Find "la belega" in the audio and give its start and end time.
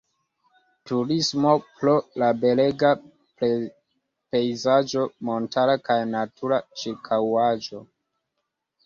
2.21-2.89